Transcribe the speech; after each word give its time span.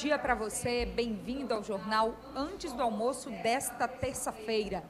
dia 0.00 0.16
para 0.16 0.32
você. 0.32 0.86
Bem-vindo 0.86 1.52
ao 1.52 1.64
jornal 1.64 2.14
Antes 2.36 2.72
do 2.72 2.80
Almoço 2.80 3.30
desta 3.42 3.88
terça-feira. 3.88 4.84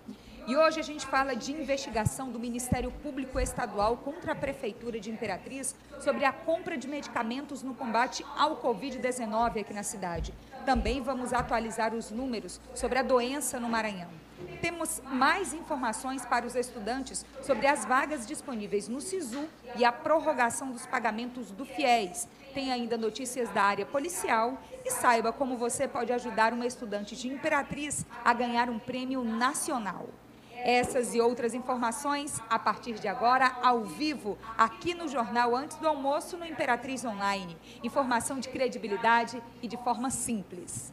E 0.46 0.54
hoje 0.54 0.80
a 0.80 0.82
gente 0.82 1.06
fala 1.06 1.34
de 1.34 1.50
investigação 1.50 2.30
do 2.30 2.38
Ministério 2.38 2.90
Público 2.90 3.40
Estadual 3.40 3.96
contra 3.96 4.32
a 4.32 4.34
Prefeitura 4.34 5.00
de 5.00 5.10
Imperatriz 5.10 5.74
sobre 5.98 6.26
a 6.26 6.32
compra 6.32 6.76
de 6.76 6.86
medicamentos 6.86 7.62
no 7.62 7.74
combate 7.74 8.22
ao 8.36 8.58
Covid-19 8.58 9.62
aqui 9.62 9.72
na 9.72 9.82
cidade. 9.82 10.34
Também 10.66 11.00
vamos 11.00 11.32
atualizar 11.32 11.94
os 11.94 12.10
números 12.10 12.60
sobre 12.74 12.98
a 12.98 13.02
doença 13.02 13.58
no 13.58 13.68
Maranhão. 13.68 14.27
Temos 14.60 15.00
mais 15.04 15.52
informações 15.52 16.24
para 16.26 16.46
os 16.46 16.54
estudantes 16.54 17.24
sobre 17.42 17.66
as 17.66 17.84
vagas 17.84 18.26
disponíveis 18.26 18.88
no 18.88 19.00
SISU 19.00 19.48
e 19.76 19.84
a 19.84 19.92
prorrogação 19.92 20.70
dos 20.70 20.86
pagamentos 20.86 21.50
do 21.50 21.64
FIES. 21.64 22.28
Tem 22.54 22.72
ainda 22.72 22.96
notícias 22.96 23.48
da 23.50 23.62
área 23.62 23.86
policial 23.86 24.58
e 24.84 24.90
saiba 24.90 25.32
como 25.32 25.56
você 25.56 25.86
pode 25.86 26.12
ajudar 26.12 26.52
uma 26.52 26.66
estudante 26.66 27.14
de 27.14 27.28
Imperatriz 27.28 28.04
a 28.24 28.32
ganhar 28.32 28.68
um 28.68 28.78
prêmio 28.78 29.22
nacional. 29.22 30.08
Essas 30.64 31.14
e 31.14 31.20
outras 31.20 31.54
informações 31.54 32.40
a 32.50 32.58
partir 32.58 32.94
de 32.94 33.06
agora, 33.06 33.56
ao 33.62 33.84
vivo, 33.84 34.36
aqui 34.56 34.92
no 34.92 35.06
Jornal 35.06 35.54
Antes 35.54 35.76
do 35.76 35.86
Almoço 35.86 36.36
no 36.36 36.44
Imperatriz 36.44 37.04
Online. 37.04 37.56
Informação 37.82 38.40
de 38.40 38.48
credibilidade 38.48 39.40
e 39.62 39.68
de 39.68 39.76
forma 39.76 40.10
simples. 40.10 40.92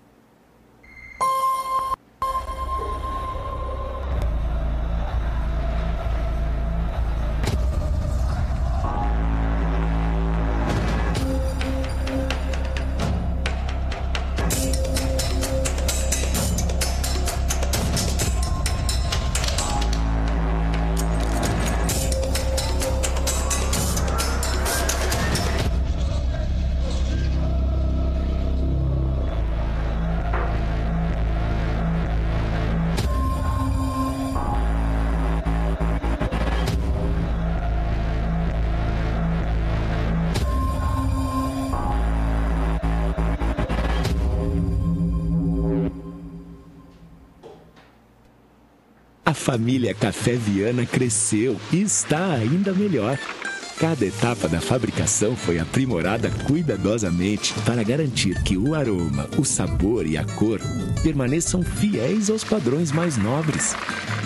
Família 49.34 49.94
Café 49.94 50.34
Viana 50.34 50.86
cresceu 50.86 51.56
e 51.72 51.82
está 51.82 52.34
ainda 52.34 52.74
melhor. 52.74 53.18
Cada 53.80 54.06
etapa 54.06 54.48
da 54.48 54.62
fabricação 54.62 55.36
foi 55.36 55.60
aprimorada 55.60 56.32
cuidadosamente 56.48 57.54
para 57.66 57.84
garantir 57.84 58.42
que 58.44 58.56
o 58.56 58.74
aroma, 58.74 59.28
o 59.38 59.44
sabor 59.44 60.06
e 60.06 60.18
a 60.18 60.24
cor 60.24 60.62
permaneçam 61.04 61.62
fiéis 61.62 62.30
aos 62.30 62.44
padrões 62.44 62.92
mais 62.92 63.18
nobres. 63.18 63.76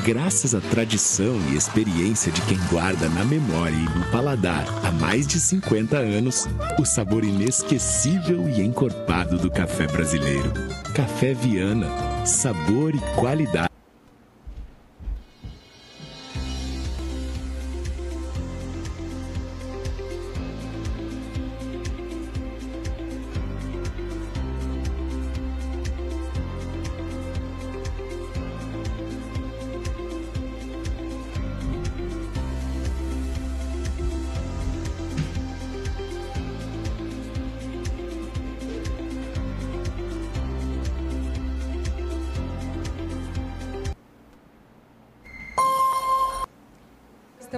Graças 0.05 0.53
à 0.53 0.61
tradição 0.61 1.36
e 1.52 1.55
experiência 1.55 2.31
de 2.31 2.42
quem 2.42 2.59
guarda 2.70 3.09
na 3.09 3.25
memória 3.25 3.75
e 3.75 3.97
no 3.97 4.05
paladar 4.11 4.66
há 4.83 4.92
mais 4.92 5.25
de 5.25 5.39
50 5.39 5.97
anos, 5.97 6.47
o 6.80 6.86
sabor 6.86 7.23
inesquecível 7.23 8.48
e 8.48 8.61
encorpado 8.61 9.37
do 9.39 9.49
café 9.49 9.87
brasileiro. 9.87 10.54
Café 10.93 11.33
Viana, 11.33 11.87
sabor 12.23 12.93
e 12.93 12.99
qualidade. 13.16 13.68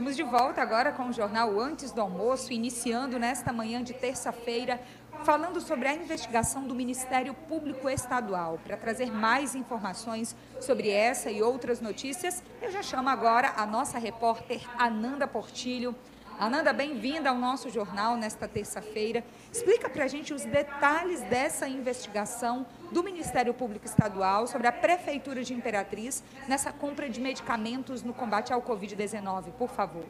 Estamos 0.01 0.17
de 0.17 0.23
volta 0.23 0.63
agora 0.63 0.91
com 0.91 1.09
o 1.09 1.13
jornal 1.13 1.59
Antes 1.59 1.91
do 1.91 2.01
Almoço, 2.01 2.51
iniciando 2.51 3.19
nesta 3.19 3.53
manhã 3.53 3.83
de 3.83 3.93
terça-feira, 3.93 4.81
falando 5.23 5.61
sobre 5.61 5.87
a 5.87 5.93
investigação 5.93 6.65
do 6.65 6.73
Ministério 6.73 7.35
Público 7.47 7.87
Estadual. 7.87 8.59
Para 8.63 8.75
trazer 8.75 9.11
mais 9.11 9.53
informações 9.53 10.35
sobre 10.59 10.89
essa 10.89 11.29
e 11.29 11.43
outras 11.43 11.79
notícias, 11.79 12.41
eu 12.63 12.71
já 12.71 12.81
chamo 12.81 13.09
agora 13.09 13.53
a 13.55 13.63
nossa 13.63 13.99
repórter 13.99 14.67
Ananda 14.75 15.27
Portilho. 15.27 15.95
Ananda, 16.39 16.73
bem-vinda 16.73 17.29
ao 17.29 17.37
nosso 17.37 17.69
jornal 17.69 18.17
nesta 18.17 18.47
terça-feira. 18.47 19.23
Explica 19.51 19.89
para 19.89 20.05
a 20.05 20.07
gente 20.07 20.33
os 20.33 20.43
detalhes 20.43 21.21
dessa 21.21 21.67
investigação 21.67 22.65
do 22.91 23.03
Ministério 23.03 23.53
Público 23.53 23.85
Estadual 23.85 24.47
sobre 24.47 24.67
a 24.67 24.71
Prefeitura 24.71 25.43
de 25.43 25.53
Imperatriz 25.53 26.23
nessa 26.47 26.71
compra 26.71 27.09
de 27.09 27.21
medicamentos 27.21 28.01
no 28.03 28.13
combate 28.13 28.51
ao 28.51 28.61
Covid-19, 28.61 29.51
por 29.57 29.69
favor. 29.69 30.05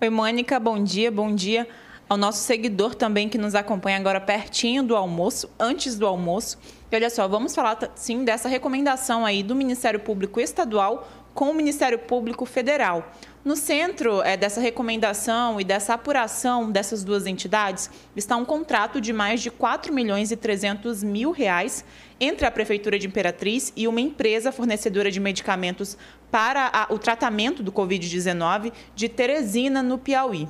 Oi, 0.00 0.10
Mônica, 0.10 0.60
bom 0.60 0.82
dia, 0.82 1.10
bom 1.10 1.34
dia 1.34 1.68
ao 2.08 2.16
nosso 2.16 2.38
seguidor 2.38 2.94
também 2.94 3.28
que 3.28 3.36
nos 3.36 3.54
acompanha 3.54 3.98
agora 3.98 4.20
pertinho 4.20 4.82
do 4.82 4.94
almoço, 4.94 5.50
antes 5.58 5.98
do 5.98 6.06
almoço. 6.06 6.58
E 6.90 6.94
olha 6.94 7.10
só, 7.10 7.26
vamos 7.26 7.54
falar 7.54 7.78
sim 7.96 8.24
dessa 8.24 8.48
recomendação 8.48 9.26
aí 9.26 9.42
do 9.42 9.56
Ministério 9.56 9.98
Público 9.98 10.40
Estadual 10.40 11.06
com 11.36 11.50
o 11.50 11.54
Ministério 11.54 11.98
Público 11.98 12.46
Federal. 12.46 13.12
No 13.44 13.54
centro 13.54 14.22
é, 14.22 14.38
dessa 14.38 14.58
recomendação 14.58 15.60
e 15.60 15.64
dessa 15.64 15.92
apuração 15.92 16.72
dessas 16.72 17.04
duas 17.04 17.26
entidades 17.26 17.90
está 18.16 18.36
um 18.36 18.44
contrato 18.44 19.02
de 19.02 19.12
mais 19.12 19.42
de 19.42 19.50
4 19.50 19.92
milhões 19.92 20.32
e 20.32 20.36
300 20.36 21.04
mil 21.04 21.30
reais 21.30 21.84
entre 22.18 22.46
a 22.46 22.50
Prefeitura 22.50 22.98
de 22.98 23.06
Imperatriz 23.06 23.70
e 23.76 23.86
uma 23.86 24.00
empresa 24.00 24.50
fornecedora 24.50 25.10
de 25.10 25.20
medicamentos 25.20 25.98
para 26.30 26.70
a, 26.72 26.92
o 26.92 26.98
tratamento 26.98 27.62
do 27.62 27.70
Covid-19 27.70 28.72
de 28.94 29.06
Teresina, 29.06 29.82
no 29.82 29.98
Piauí. 29.98 30.48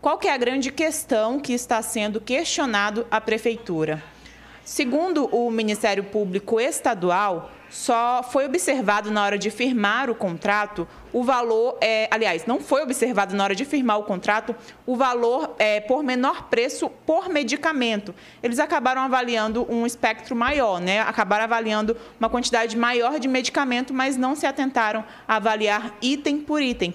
Qual 0.00 0.20
é 0.24 0.30
a 0.30 0.36
grande 0.36 0.70
questão 0.70 1.40
que 1.40 1.52
está 1.52 1.82
sendo 1.82 2.20
questionado 2.20 3.04
à 3.10 3.20
Prefeitura? 3.20 4.00
Segundo 4.64 5.26
o 5.34 5.50
Ministério 5.50 6.04
Público 6.04 6.60
Estadual, 6.60 7.50
só 7.70 8.22
foi 8.22 8.46
observado 8.46 9.10
na 9.10 9.22
hora 9.22 9.38
de 9.38 9.50
firmar 9.50 10.10
o 10.10 10.14
contrato 10.14 10.86
o 11.12 11.24
valor, 11.24 11.78
é, 11.80 12.08
aliás, 12.10 12.44
não 12.46 12.60
foi 12.60 12.82
observado 12.82 13.34
na 13.34 13.44
hora 13.44 13.54
de 13.54 13.64
firmar 13.64 13.98
o 13.98 14.02
contrato 14.02 14.54
o 14.86 14.94
valor 14.94 15.54
é, 15.58 15.80
por 15.80 16.02
menor 16.02 16.48
preço 16.48 16.90
por 17.06 17.28
medicamento. 17.28 18.14
Eles 18.42 18.58
acabaram 18.58 19.02
avaliando 19.02 19.66
um 19.72 19.86
espectro 19.86 20.36
maior, 20.36 20.80
né? 20.80 21.00
acabaram 21.00 21.44
avaliando 21.44 21.96
uma 22.20 22.28
quantidade 22.28 22.76
maior 22.76 23.18
de 23.18 23.26
medicamento, 23.26 23.94
mas 23.94 24.16
não 24.16 24.34
se 24.34 24.46
atentaram 24.46 25.04
a 25.26 25.36
avaliar 25.36 25.94
item 26.02 26.40
por 26.40 26.60
item. 26.60 26.94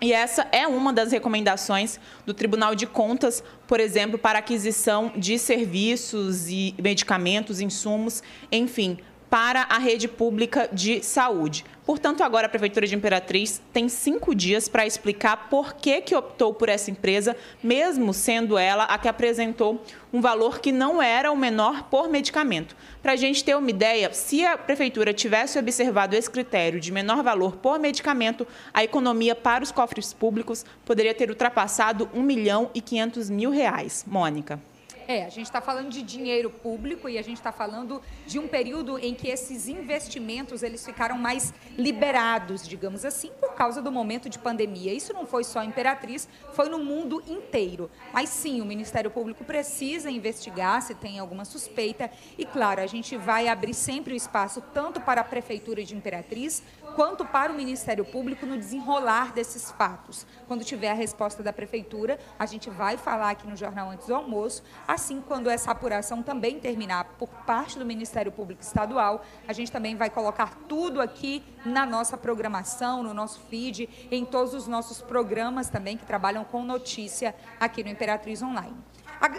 E 0.00 0.12
essa 0.12 0.46
é 0.52 0.66
uma 0.66 0.92
das 0.92 1.12
recomendações 1.12 1.98
do 2.26 2.34
Tribunal 2.34 2.74
de 2.74 2.86
Contas, 2.86 3.42
por 3.66 3.80
exemplo, 3.80 4.18
para 4.18 4.38
aquisição 4.38 5.12
de 5.16 5.38
serviços 5.38 6.48
e 6.48 6.74
medicamentos, 6.78 7.60
insumos, 7.60 8.22
enfim, 8.52 8.98
para 9.34 9.62
a 9.62 9.78
rede 9.78 10.06
pública 10.06 10.68
de 10.72 11.02
saúde. 11.02 11.64
Portanto, 11.84 12.22
agora 12.22 12.46
a 12.46 12.48
Prefeitura 12.48 12.86
de 12.86 12.94
Imperatriz 12.94 13.60
tem 13.72 13.88
cinco 13.88 14.32
dias 14.32 14.68
para 14.68 14.86
explicar 14.86 15.48
por 15.50 15.74
que, 15.74 16.00
que 16.02 16.14
optou 16.14 16.54
por 16.54 16.68
essa 16.68 16.88
empresa, 16.88 17.36
mesmo 17.60 18.14
sendo 18.14 18.56
ela 18.56 18.84
a 18.84 18.96
que 18.96 19.08
apresentou 19.08 19.82
um 20.12 20.20
valor 20.20 20.60
que 20.60 20.70
não 20.70 21.02
era 21.02 21.32
o 21.32 21.36
menor 21.36 21.88
por 21.90 22.08
medicamento. 22.08 22.76
Para 23.02 23.14
a 23.14 23.16
gente 23.16 23.42
ter 23.42 23.56
uma 23.56 23.68
ideia, 23.68 24.12
se 24.12 24.46
a 24.46 24.56
Prefeitura 24.56 25.12
tivesse 25.12 25.58
observado 25.58 26.14
esse 26.14 26.30
critério 26.30 26.78
de 26.78 26.92
menor 26.92 27.20
valor 27.24 27.56
por 27.56 27.76
medicamento, 27.80 28.46
a 28.72 28.84
economia 28.84 29.34
para 29.34 29.64
os 29.64 29.72
cofres 29.72 30.12
públicos 30.12 30.64
poderia 30.84 31.12
ter 31.12 31.28
ultrapassado 31.28 32.08
1 32.14 32.22
milhão 32.22 32.70
e 32.72 32.80
500 32.80 33.30
mil 33.30 33.50
reais. 33.50 34.04
Mônica. 34.06 34.60
É, 35.06 35.24
a 35.24 35.28
gente 35.28 35.46
está 35.46 35.60
falando 35.60 35.90
de 35.90 36.02
dinheiro 36.02 36.48
público 36.50 37.08
e 37.08 37.18
a 37.18 37.22
gente 37.22 37.36
está 37.36 37.52
falando 37.52 38.00
de 38.26 38.38
um 38.38 38.48
período 38.48 38.98
em 38.98 39.14
que 39.14 39.28
esses 39.28 39.68
investimentos 39.68 40.62
eles 40.62 40.84
ficaram 40.84 41.18
mais 41.18 41.52
liberados, 41.76 42.66
digamos 42.66 43.04
assim, 43.04 43.30
por 43.38 43.54
causa 43.54 43.82
do 43.82 43.92
momento 43.92 44.28
de 44.28 44.38
pandemia. 44.38 44.92
Isso 44.94 45.12
não 45.12 45.26
foi 45.26 45.44
só 45.44 45.62
Imperatriz, 45.62 46.26
foi 46.52 46.68
no 46.68 46.78
mundo 46.78 47.22
inteiro. 47.28 47.90
Mas 48.12 48.30
sim, 48.30 48.60
o 48.60 48.64
Ministério 48.64 49.10
Público 49.10 49.44
precisa 49.44 50.10
investigar 50.10 50.80
se 50.80 50.94
tem 50.94 51.18
alguma 51.18 51.44
suspeita 51.44 52.10
e, 52.38 52.46
claro, 52.46 52.80
a 52.80 52.86
gente 52.86 53.16
vai 53.16 53.48
abrir 53.48 53.74
sempre 53.74 54.14
o 54.14 54.16
espaço 54.16 54.62
tanto 54.72 55.00
para 55.00 55.20
a 55.20 55.24
Prefeitura 55.24 55.84
de 55.84 55.94
Imperatriz 55.94 56.62
quanto 56.94 57.24
para 57.24 57.52
o 57.52 57.56
Ministério 57.56 58.04
Público 58.04 58.46
no 58.46 58.56
desenrolar 58.56 59.32
desses 59.32 59.70
fatos. 59.72 60.26
Quando 60.46 60.64
tiver 60.64 60.90
a 60.90 60.94
resposta 60.94 61.42
da 61.42 61.52
Prefeitura, 61.52 62.18
a 62.38 62.46
gente 62.46 62.70
vai 62.70 62.96
falar 62.96 63.30
aqui 63.30 63.46
no 63.46 63.56
Jornal 63.56 63.90
Antes 63.90 64.06
do 64.06 64.14
Almoço. 64.14 64.62
Assim, 64.86 65.20
quando 65.20 65.50
essa 65.50 65.70
apuração 65.70 66.22
também 66.22 66.60
terminar 66.60 67.04
por 67.18 67.28
parte 67.28 67.78
do 67.78 67.84
Ministério 67.84 68.32
Público 68.32 68.62
Estadual, 68.62 69.24
a 69.46 69.52
gente 69.52 69.72
também 69.72 69.96
vai 69.96 70.10
colocar 70.10 70.54
tudo 70.68 71.00
aqui 71.00 71.42
na 71.64 71.84
nossa 71.84 72.16
programação, 72.16 73.02
no 73.02 73.12
nosso 73.12 73.40
feed, 73.48 73.88
em 74.10 74.24
todos 74.24 74.54
os 74.54 74.66
nossos 74.66 75.00
programas 75.00 75.68
também 75.68 75.96
que 75.96 76.06
trabalham 76.06 76.44
com 76.44 76.64
notícia 76.64 77.34
aqui 77.58 77.82
no 77.82 77.90
Imperatriz 77.90 78.42
Online. 78.42 78.93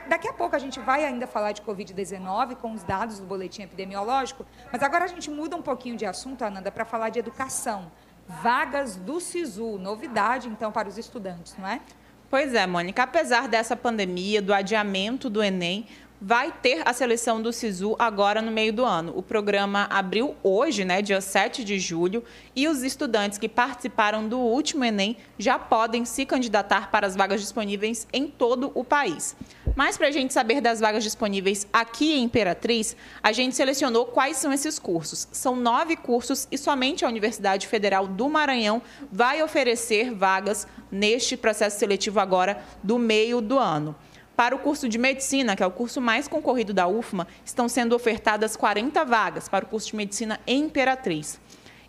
Daqui 0.07 0.27
a 0.27 0.33
pouco 0.33 0.55
a 0.55 0.59
gente 0.59 0.79
vai 0.79 1.05
ainda 1.05 1.27
falar 1.27 1.51
de 1.51 1.61
Covid-19 1.61 2.55
com 2.55 2.73
os 2.73 2.83
dados 2.83 3.19
do 3.19 3.25
boletim 3.25 3.63
epidemiológico, 3.63 4.45
mas 4.71 4.81
agora 4.81 5.05
a 5.05 5.07
gente 5.07 5.29
muda 5.29 5.55
um 5.55 5.61
pouquinho 5.61 5.95
de 5.95 6.05
assunto, 6.05 6.43
Ananda, 6.43 6.71
para 6.71 6.85
falar 6.85 7.09
de 7.09 7.19
educação. 7.19 7.91
Vagas 8.27 8.95
do 8.95 9.19
SISU, 9.19 9.77
novidade 9.77 10.47
então 10.47 10.71
para 10.71 10.87
os 10.87 10.97
estudantes, 10.97 11.55
não 11.57 11.67
é? 11.67 11.79
Pois 12.29 12.53
é, 12.53 12.65
Mônica. 12.65 13.03
Apesar 13.03 13.47
dessa 13.47 13.75
pandemia, 13.75 14.41
do 14.41 14.53
adiamento 14.53 15.29
do 15.29 15.43
Enem, 15.43 15.85
vai 16.19 16.51
ter 16.51 16.81
a 16.87 16.93
seleção 16.93 17.41
do 17.41 17.51
SISU 17.51 17.95
agora 17.99 18.41
no 18.41 18.51
meio 18.51 18.73
do 18.73 18.83
ano. 18.83 19.13
O 19.15 19.21
programa 19.21 19.87
abriu 19.91 20.35
hoje, 20.41 20.85
né, 20.85 21.01
dia 21.01 21.21
7 21.21 21.63
de 21.63 21.77
julho, 21.77 22.23
e 22.55 22.67
os 22.67 22.83
estudantes 22.83 23.37
que 23.37 23.49
participaram 23.49 24.27
do 24.27 24.39
último 24.39 24.83
Enem 24.83 25.17
já 25.37 25.59
podem 25.59 26.05
se 26.05 26.25
candidatar 26.25 26.89
para 26.89 27.05
as 27.05 27.15
vagas 27.15 27.41
disponíveis 27.41 28.07
em 28.11 28.27
todo 28.27 28.71
o 28.73 28.83
país. 28.83 29.35
Mas 29.75 29.97
para 29.97 30.07
a 30.07 30.11
gente 30.11 30.33
saber 30.33 30.61
das 30.61 30.79
vagas 30.79 31.03
disponíveis 31.03 31.67
aqui 31.73 32.13
em 32.13 32.23
Imperatriz, 32.23 32.95
a 33.21 33.33
gente 33.33 33.55
selecionou 33.55 34.05
quais 34.05 34.37
são 34.37 34.53
esses 34.53 34.79
cursos. 34.79 35.27
São 35.33 35.55
nove 35.55 35.97
cursos 35.97 36.47
e 36.49 36.57
somente 36.57 37.03
a 37.03 37.09
Universidade 37.09 37.67
Federal 37.67 38.07
do 38.07 38.29
Maranhão 38.29 38.81
vai 39.11 39.43
oferecer 39.43 40.13
vagas 40.13 40.65
neste 40.89 41.35
processo 41.35 41.77
seletivo 41.77 42.21
agora 42.21 42.63
do 42.81 42.97
meio 42.97 43.41
do 43.41 43.59
ano. 43.59 43.93
Para 44.33 44.55
o 44.55 44.59
curso 44.59 44.87
de 44.87 44.97
medicina, 44.97 45.55
que 45.55 45.63
é 45.63 45.65
o 45.67 45.71
curso 45.71 45.99
mais 45.99 46.27
concorrido 46.27 46.73
da 46.73 46.87
UFMA, 46.87 47.27
estão 47.43 47.67
sendo 47.67 47.95
ofertadas 47.95 48.55
40 48.55 49.03
vagas 49.03 49.49
para 49.49 49.65
o 49.65 49.67
curso 49.67 49.87
de 49.87 49.95
medicina 49.95 50.39
em 50.47 50.63
Imperatriz. 50.63 51.39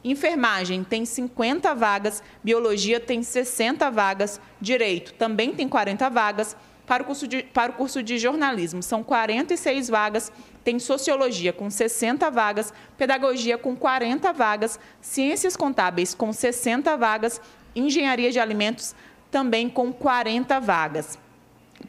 Enfermagem 0.05 0.85
tem 0.85 1.05
50 1.05 1.75
vagas, 1.75 2.23
biologia 2.43 3.01
tem 3.01 3.23
60 3.23 3.91
vagas, 3.91 4.41
direito 4.61 5.13
também 5.15 5.53
tem 5.53 5.69
40 5.69 6.09
vagas. 6.09 6.57
Para 6.87 7.03
o 7.03 7.07
curso 7.07 7.27
de, 7.27 7.43
para 7.43 7.73
o 7.73 7.75
curso 7.75 8.03
de 8.03 8.17
jornalismo, 8.17 8.83
são 8.83 9.03
46 9.03 9.89
vagas, 9.89 10.33
tem 10.63 10.79
sociologia 10.79 11.53
com 11.53 11.69
60 11.69 12.31
vagas, 12.31 12.73
pedagogia 12.97 13.59
com 13.59 13.75
40 13.75 14.33
vagas, 14.33 14.79
ciências 15.01 15.57
contábeis 15.57 16.15
com 16.15 16.33
60 16.33 16.97
vagas, 16.97 17.41
engenharia 17.75 18.31
de 18.31 18.39
alimentos 18.39 18.95
também 19.31 19.69
com 19.69 19.93
40 19.93 20.61
vagas. 20.61 21.19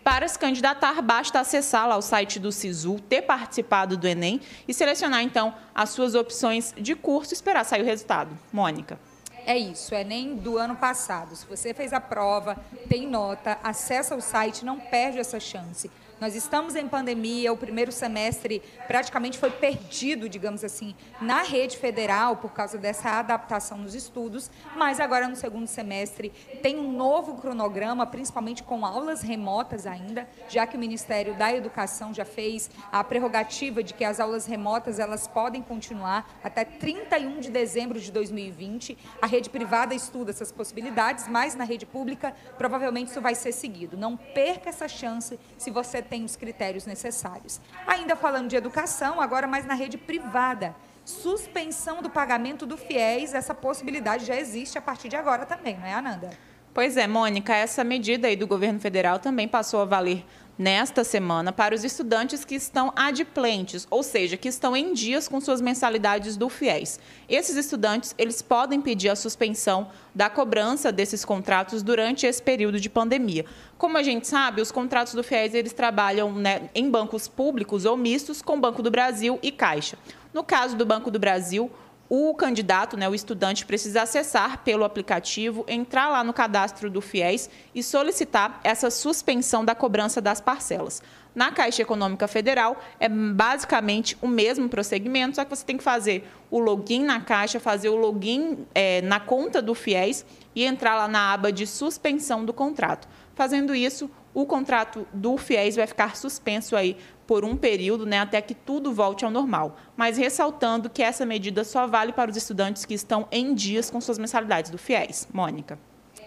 Para 0.04 0.28
se 0.28 0.38
candidatar, 0.38 1.02
basta 1.02 1.40
acessar 1.40 1.88
lá 1.88 1.96
o 1.96 2.02
site 2.02 2.40
do 2.40 2.52
SISU, 2.52 3.00
ter 3.08 3.22
participado 3.22 3.96
do 3.96 4.08
Enem 4.08 4.42
e 4.68 4.74
selecionar, 4.74 5.22
então, 5.22 5.54
as 5.74 5.92
suas 5.92 6.16
opções 6.16 6.74
de 6.78 6.96
curso 6.96 7.34
e 7.34 7.36
esperar 7.36 7.64
sair 7.64 7.82
o 7.82 7.86
resultado. 7.86 8.38
Mônica. 8.52 9.00
É 9.48 9.58
isso, 9.58 9.96
é 9.96 10.02
Enem 10.02 10.36
do 10.36 10.58
ano 10.58 10.76
passado. 10.76 11.34
Se 11.34 11.46
você 11.46 11.74
fez 11.74 11.94
a 11.94 12.02
prova, 12.02 12.58
tem 12.90 13.08
nota, 13.08 13.58
acessa 13.64 14.14
o 14.14 14.20
site, 14.22 14.66
não 14.66 14.78
perde 14.78 15.20
essa 15.20 15.40
chance. 15.40 15.90
Nós 16.19 16.34
estamos 16.34 16.75
em 16.75 16.88
pandemia, 16.88 17.54
o 17.54 17.58
primeiro 17.58 17.92
semestre 17.92 18.64
praticamente 18.88 19.38
foi 19.38 19.52
perdido, 19.52 20.28
digamos 20.28 20.64
assim, 20.64 20.96
na 21.22 21.44
rede 21.44 21.78
federal 21.78 22.38
por 22.38 22.54
causa 22.54 22.80
dessa 22.80 23.19
adaptação 23.19 23.78
nos 23.78 23.94
estudos, 23.94 24.50
mas 24.75 25.00
agora 25.00 25.28
no 25.28 25.36
segundo 25.36 25.68
semestre 25.68 26.34
tem 26.64 26.80
um 26.80 26.92
novo 26.92 27.36
cronograma, 27.36 28.04
principalmente 28.08 28.64
com 28.64 28.84
aulas 28.84 29.22
remotas 29.22 29.86
ainda, 29.86 30.28
já 30.50 30.66
que 30.66 30.75
o 30.75 30.80
Ministério 30.80 31.36
da 31.36 31.54
Educação 31.54 32.12
já 32.12 32.25
fez 32.25 32.72
a 32.92 33.04
prerrogativa 33.04 33.84
de 33.84 33.94
que 33.94 34.04
as 34.04 34.20
aulas 34.20 34.48
remotas 34.48 34.98
elas 34.98 35.28
podem 35.28 35.62
continuar 35.62 36.40
até 36.44 36.66
31 36.66 37.40
de 37.40 37.52
dezembro 37.52 38.02
de 38.02 38.12
2020. 38.12 38.98
A 39.22 39.28
rede 39.28 39.52
privada 39.52 39.94
estuda 39.94 40.31
essas 40.31 40.52
possibilidades, 40.52 41.28
mas 41.28 41.54
na 41.54 41.63
rede 41.63 41.86
pública 41.86 42.34
provavelmente 42.58 43.12
isso 43.12 43.22
vai 43.22 43.36
ser 43.36 43.52
seguido. 43.52 43.96
Não 43.96 44.18
perca 44.18 44.70
essa 44.70 44.88
chance 44.88 45.40
se 45.60 45.70
você 45.70 46.06
tem 46.07 46.24
os 46.24 46.36
critérios 46.36 46.86
necessários. 46.86 47.62
Ainda 47.86 48.15
falando 48.15 48.50
de 48.50 48.56
educação, 48.56 49.21
agora 49.21 49.45
mais 49.45 49.65
na 49.65 49.74
rede 49.74 49.98
privada. 49.98 50.75
Suspensão 51.06 52.01
do 52.01 52.09
pagamento 52.09 52.65
do 52.65 52.75
FIES, 52.75 53.33
essa 53.33 53.54
possibilidade 53.54 54.25
já 54.25 54.36
existe 54.36 54.77
a 54.77 54.81
partir 54.81 55.09
de 55.09 55.15
agora 55.15 55.45
também, 55.45 55.77
não 55.77 55.86
é, 55.86 55.94
Ananda? 55.94 56.31
Pois 56.74 56.98
é, 56.98 57.07
Mônica, 57.07 57.56
essa 57.56 57.83
medida 57.83 58.27
aí 58.27 58.36
do 58.36 58.45
governo 58.45 58.80
federal 58.80 59.18
também 59.18 59.48
passou 59.48 59.81
a 59.81 59.86
valer 59.86 60.25
nesta 60.57 61.04
semana 61.04 61.51
para 61.51 61.75
os 61.75 61.83
estudantes 61.83 62.44
que 62.44 62.56
estão 62.56 62.92
adimplentes, 62.95 63.86
ou 63.89 64.01
seja, 64.01 64.36
que 64.36 64.48
estão 64.48 64.75
em 64.75 64.94
dias 64.94 65.27
com 65.27 65.39
suas 65.39 65.62
mensalidades 65.62 66.36
do 66.36 66.50
FIES. 66.50 67.00
Esses 67.30 67.56
estudantes, 67.56 68.15
eles 68.18 68.42
podem 68.42 68.81
pedir 68.81 69.09
a 69.09 69.15
suspensão 69.15 69.89
da 70.15 70.30
cobrança 70.30 70.92
desses 70.92 71.24
contratos 71.24 71.83
durante 71.83 72.25
esse 72.25 72.42
período 72.42 72.80
de 72.80 72.89
pandemia. 72.89 73.45
Como 73.77 73.98
a 73.98 74.04
gente 74.04 74.27
sabe, 74.27 74.62
os 74.62 74.71
contratos 74.71 75.13
do 75.13 75.24
FIES, 75.24 75.54
eles 75.54 75.74
trabalham 75.74 76.33
né, 76.33 76.69
em 76.74 76.89
bancos 76.89 77.27
públicos 77.27 77.86
ou 77.86 77.95
mistos 77.95 78.42
com 78.42 78.60
Banco 78.60 78.81
do 78.81 78.89
Brasil 78.89 79.38
e 79.44 79.51
Caixa. 79.51 79.98
No 80.33 80.44
caso 80.44 80.75
do 80.75 80.86
Banco 80.86 81.12
do 81.12 81.19
Brasil, 81.19 81.71
o 82.09 82.33
candidato, 82.33 82.95
né, 82.95 83.07
o 83.09 83.15
estudante, 83.15 83.65
precisa 83.65 84.04
acessar 84.04 84.63
pelo 84.63 84.83
aplicativo, 84.83 85.65
entrar 85.68 86.09
lá 86.09 86.24
no 86.24 86.33
cadastro 86.33 86.89
do 86.89 87.01
FIES 87.01 87.50
e 87.75 87.83
solicitar 87.83 88.62
essa 88.63 88.89
suspensão 88.89 89.65
da 89.65 89.75
cobrança 89.75 90.21
das 90.21 90.39
parcelas. 90.39 91.01
Na 91.36 91.51
Caixa 91.51 91.83
Econômica 91.83 92.27
Federal, 92.27 92.81
é 93.00 93.07
basicamente 93.07 94.18
o 94.21 94.27
mesmo 94.27 94.68
prosseguimento, 94.69 95.36
só 95.36 95.44
que 95.44 95.56
você 95.56 95.63
tem 95.63 95.77
que 95.77 95.83
fazer 95.83 96.27
o 96.50 96.57
login 96.57 97.04
na 97.04 97.21
Caixa, 97.21 97.59
fazer 97.59 97.89
o 97.89 97.95
login 97.95 98.65
é, 98.74 99.01
na 99.03 99.19
conta 99.19 99.62
do 99.62 99.75
FIES 99.75 100.25
e 100.55 100.63
entrar 100.63 100.96
lá 100.96 101.08
na 101.08 101.34
aba 101.34 101.51
de 101.51 101.67
suspensão 101.67 102.43
do 102.43 102.53
contrato. 102.53 103.08
Fazendo 103.36 103.75
isso, 103.75 104.10
o 104.38 104.46
contrato 104.46 105.08
do 105.12 105.36
FIES 105.36 105.77
vai 105.77 105.88
ficar 105.88 106.15
suspenso 106.15 106.75
aí 106.75 106.96
por 107.25 107.44
um 107.44 107.58
período, 107.58 108.06
né, 108.06 108.20
até 108.20 108.39
que 108.39 108.53
tudo 108.53 108.94
volte 108.94 109.25
ao 109.25 109.32
normal. 109.32 109.77
Mas 109.96 110.15
ressaltando 110.15 110.91
que 110.91 111.01
essa 111.01 111.25
medida 111.25 111.63
só 111.63 111.88
vale 111.88 112.13
para 112.13 112.29
os 112.29 112.38
estudantes 112.38 112.86
que 112.86 112.94
estão 112.94 113.27
em 113.32 113.56
dias 113.56 113.89
com 113.89 114.00
suas 114.00 114.20
mensalidades 114.20 114.70
do 114.70 114.77
FIES. 114.77 115.27
Mônica. 115.34 115.79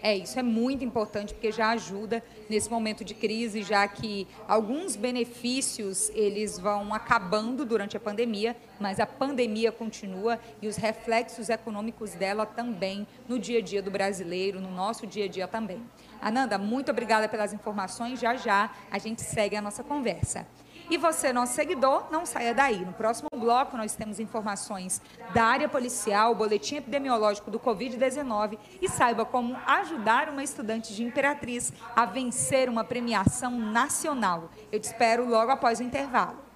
É, 0.02 0.16
isso 0.16 0.38
é 0.38 0.42
muito 0.42 0.84
importante 0.84 1.34
porque 1.34 1.52
já 1.52 1.70
ajuda 1.70 2.22
nesse 2.48 2.70
momento 2.70 3.04
de 3.04 3.14
crise, 3.14 3.62
já 3.62 3.86
que 3.86 4.26
alguns 4.48 4.96
benefícios 4.96 6.10
eles 6.14 6.58
vão 6.58 6.92
acabando 6.94 7.64
durante 7.64 7.96
a 7.96 8.00
pandemia, 8.00 8.56
mas 8.80 8.98
a 8.98 9.06
pandemia 9.06 9.70
continua 9.70 10.40
e 10.60 10.66
os 10.66 10.76
reflexos 10.76 11.48
econômicos 11.48 12.12
dela 12.12 12.46
também 12.46 13.06
no 13.28 13.38
dia 13.38 13.58
a 13.58 13.62
dia 13.62 13.82
do 13.82 13.90
brasileiro, 13.90 14.60
no 14.60 14.70
nosso 14.70 15.06
dia 15.06 15.26
a 15.26 15.28
dia 15.28 15.46
também. 15.46 15.80
Ananda, 16.20 16.58
muito 16.58 16.90
obrigada 16.90 17.28
pelas 17.28 17.52
informações. 17.52 18.20
Já 18.20 18.36
já 18.36 18.70
a 18.90 18.98
gente 18.98 19.22
segue 19.22 19.56
a 19.56 19.62
nossa 19.62 19.82
conversa. 19.82 20.46
E 20.90 20.96
você, 20.96 21.32
nosso 21.32 21.54
seguidor, 21.54 22.08
não 22.10 22.26
saia 22.26 22.52
daí. 22.52 22.84
No 22.84 22.92
próximo 22.92 23.28
bloco, 23.36 23.76
nós 23.76 23.94
temos 23.94 24.18
informações 24.18 25.00
da 25.32 25.44
área 25.44 25.68
policial, 25.68 26.34
boletim 26.34 26.76
epidemiológico 26.76 27.48
do 27.48 27.60
Covid-19 27.60 28.58
e 28.82 28.88
saiba 28.88 29.24
como 29.24 29.56
ajudar 29.66 30.28
uma 30.28 30.42
estudante 30.42 30.92
de 30.92 31.04
Imperatriz 31.04 31.72
a 31.94 32.04
vencer 32.04 32.68
uma 32.68 32.82
premiação 32.82 33.52
nacional. 33.52 34.50
Eu 34.72 34.80
te 34.80 34.84
espero 34.84 35.28
logo 35.28 35.52
após 35.52 35.78
o 35.78 35.84
intervalo. 35.84 36.49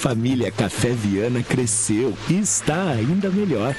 Família 0.00 0.50
Café 0.50 0.92
Viana 0.92 1.42
cresceu 1.42 2.16
e 2.26 2.38
está 2.38 2.88
ainda 2.88 3.28
melhor. 3.28 3.76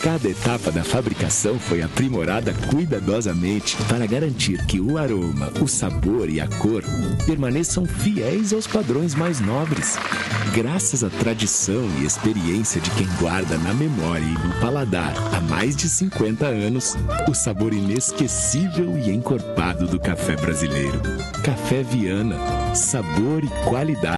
Cada 0.00 0.28
etapa 0.28 0.70
da 0.70 0.84
fabricação 0.84 1.58
foi 1.58 1.82
aprimorada 1.82 2.54
cuidadosamente 2.70 3.76
para 3.88 4.06
garantir 4.06 4.64
que 4.66 4.78
o 4.78 4.96
aroma, 4.96 5.50
o 5.60 5.66
sabor 5.66 6.30
e 6.30 6.40
a 6.40 6.46
cor 6.46 6.84
permaneçam 7.26 7.84
fiéis 7.84 8.52
aos 8.52 8.68
padrões 8.68 9.16
mais 9.16 9.40
nobres. 9.40 9.98
Graças 10.54 11.02
à 11.02 11.10
tradição 11.10 11.82
e 12.00 12.04
experiência 12.04 12.80
de 12.80 12.88
quem 12.90 13.08
guarda 13.18 13.58
na 13.58 13.74
memória 13.74 14.24
e 14.24 14.46
no 14.46 14.60
paladar 14.60 15.14
há 15.34 15.40
mais 15.40 15.74
de 15.74 15.88
50 15.88 16.46
anos 16.46 16.94
o 17.28 17.34
sabor 17.34 17.74
inesquecível 17.74 18.96
e 18.96 19.10
encorpado 19.10 19.88
do 19.88 19.98
café 19.98 20.36
brasileiro. 20.36 21.02
Café 21.42 21.82
Viana, 21.82 22.36
sabor 22.72 23.42
e 23.42 23.48
qualidade. 23.68 24.16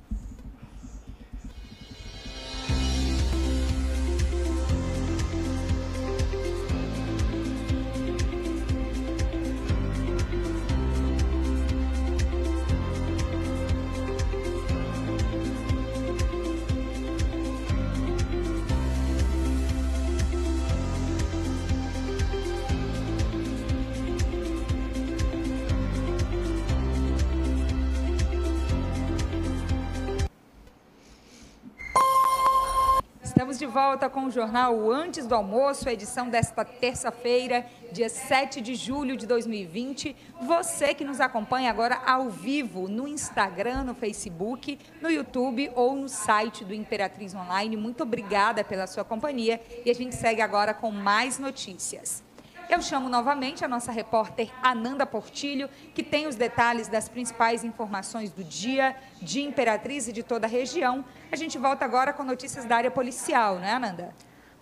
De 33.58 33.66
volta 33.66 34.08
com 34.08 34.26
o 34.26 34.30
jornal 34.30 34.88
Antes 34.88 35.26
do 35.26 35.34
Almoço, 35.34 35.88
edição 35.88 36.28
desta 36.30 36.64
terça-feira, 36.64 37.66
dia 37.90 38.08
7 38.08 38.60
de 38.60 38.76
julho 38.76 39.16
de 39.16 39.26
2020. 39.26 40.14
Você 40.42 40.94
que 40.94 41.04
nos 41.04 41.20
acompanha 41.20 41.68
agora 41.68 42.00
ao 42.06 42.30
vivo 42.30 42.86
no 42.86 43.08
Instagram, 43.08 43.82
no 43.82 43.96
Facebook, 43.96 44.78
no 45.02 45.10
YouTube 45.10 45.72
ou 45.74 45.96
no 45.96 46.08
site 46.08 46.64
do 46.64 46.72
Imperatriz 46.72 47.34
Online, 47.34 47.76
muito 47.76 48.04
obrigada 48.04 48.62
pela 48.62 48.86
sua 48.86 49.04
companhia 49.04 49.60
e 49.84 49.90
a 49.90 49.94
gente 49.94 50.14
segue 50.14 50.40
agora 50.40 50.72
com 50.72 50.92
mais 50.92 51.40
notícias. 51.40 52.27
Eu 52.68 52.82
chamo 52.82 53.08
novamente 53.08 53.64
a 53.64 53.68
nossa 53.68 53.90
repórter 53.90 54.50
Ananda 54.62 55.06
Portilho, 55.06 55.70
que 55.94 56.02
tem 56.02 56.26
os 56.26 56.36
detalhes 56.36 56.86
das 56.86 57.08
principais 57.08 57.64
informações 57.64 58.30
do 58.30 58.44
dia, 58.44 58.94
de 59.22 59.40
Imperatriz 59.40 60.06
e 60.06 60.12
de 60.12 60.22
toda 60.22 60.46
a 60.46 60.50
região. 60.50 61.02
A 61.32 61.36
gente 61.36 61.56
volta 61.56 61.86
agora 61.86 62.12
com 62.12 62.22
notícias 62.22 62.66
da 62.66 62.76
área 62.76 62.90
policial, 62.90 63.58
né, 63.58 63.72
Ananda? 63.72 64.14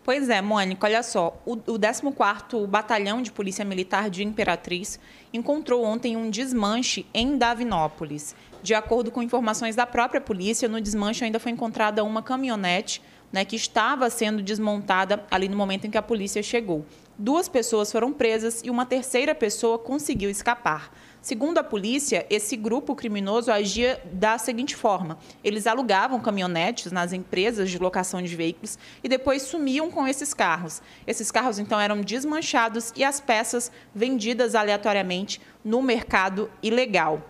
Pois 0.04 0.28
é, 0.28 0.40
Mônica, 0.40 0.86
olha 0.86 1.02
só. 1.02 1.36
O, 1.44 1.54
o 1.54 1.78
14º 1.78 2.64
Batalhão 2.68 3.20
de 3.20 3.32
Polícia 3.32 3.64
Militar 3.64 4.08
de 4.08 4.22
Imperatriz 4.22 5.00
encontrou 5.32 5.84
ontem 5.84 6.16
um 6.16 6.30
desmanche 6.30 7.04
em 7.12 7.36
Davinópolis. 7.36 8.36
De 8.62 8.72
acordo 8.72 9.10
com 9.10 9.20
informações 9.20 9.74
da 9.74 9.84
própria 9.84 10.20
polícia, 10.20 10.68
no 10.68 10.80
desmanche 10.80 11.24
ainda 11.24 11.40
foi 11.40 11.50
encontrada 11.50 12.04
uma 12.04 12.22
caminhonete 12.22 13.02
né, 13.32 13.44
que 13.44 13.56
estava 13.56 14.08
sendo 14.08 14.42
desmontada 14.42 15.24
ali 15.28 15.48
no 15.48 15.56
momento 15.56 15.88
em 15.88 15.90
que 15.90 15.98
a 15.98 16.02
polícia 16.02 16.40
chegou. 16.40 16.86
Duas 17.18 17.48
pessoas 17.48 17.90
foram 17.90 18.12
presas 18.12 18.60
e 18.62 18.68
uma 18.68 18.84
terceira 18.84 19.34
pessoa 19.34 19.78
conseguiu 19.78 20.28
escapar. 20.28 20.92
Segundo 21.22 21.56
a 21.56 21.64
polícia, 21.64 22.26
esse 22.28 22.56
grupo 22.56 22.94
criminoso 22.94 23.50
agia 23.50 23.98
da 24.12 24.36
seguinte 24.36 24.76
forma: 24.76 25.18
eles 25.42 25.66
alugavam 25.66 26.20
caminhonetes 26.20 26.92
nas 26.92 27.14
empresas 27.14 27.70
de 27.70 27.78
locação 27.78 28.20
de 28.20 28.36
veículos 28.36 28.78
e 29.02 29.08
depois 29.08 29.40
sumiam 29.40 29.90
com 29.90 30.06
esses 30.06 30.34
carros. 30.34 30.82
Esses 31.06 31.30
carros 31.30 31.58
então 31.58 31.80
eram 31.80 32.02
desmanchados 32.02 32.92
e 32.94 33.02
as 33.02 33.18
peças 33.18 33.72
vendidas 33.94 34.54
aleatoriamente 34.54 35.40
no 35.64 35.82
mercado 35.82 36.50
ilegal 36.62 37.22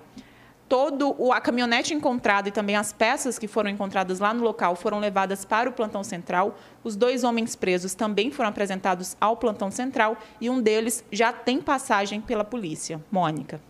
todo 0.69 1.15
o, 1.19 1.33
a 1.33 1.41
caminhonete 1.41 1.95
encontrada 1.95 2.49
e 2.49 2.53
também 2.53 2.77
as 2.77 2.93
peças 2.93 3.39
que 3.39 3.47
foram 3.47 3.71
encontradas 3.71 4.19
lá 4.19 4.35
no 4.35 4.43
local 4.43 4.75
foram 4.75 4.99
levadas 4.99 5.45
para 5.45 5.71
o 5.71 5.73
plantão 5.73 6.03
central. 6.03 6.57
Os 6.83 6.97
dois 6.97 7.25
homens 7.25 7.55
presos 7.55 7.95
também 7.95 8.31
foram 8.31 8.51
apresentados 8.51 9.17
ao 9.21 9.37
plantão 9.37 9.71
central 9.71 10.17
e 10.41 10.51
um 10.51 10.61
deles 10.61 11.05
já 11.11 11.33
tem 11.33 11.61
passagem 11.61 12.21
pela 12.21 12.45
polícia. 12.45 13.01
Mônica. 13.11 13.61